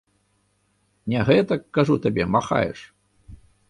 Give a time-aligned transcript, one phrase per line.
[1.13, 2.79] Не гэтак, кажу табе, махаеш!